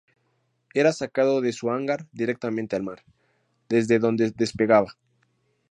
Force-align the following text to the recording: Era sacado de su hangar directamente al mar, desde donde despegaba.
Era 0.73 0.93
sacado 0.93 1.41
de 1.41 1.53
su 1.53 1.69
hangar 1.69 2.07
directamente 2.11 2.75
al 2.75 2.81
mar, 2.81 3.03
desde 3.69 3.99
donde 3.99 4.31
despegaba. 4.31 4.97